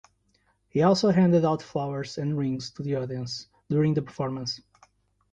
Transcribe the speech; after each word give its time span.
He 0.69 0.81
also 0.81 1.11
handed 1.11 1.45
out 1.45 1.61
flowers 1.61 2.17
and 2.17 2.35
rings 2.35 2.71
to 2.71 2.81
the 2.81 2.95
audience 2.95 3.45
during 3.69 3.93
the 3.93 4.01
performance. 4.01 4.59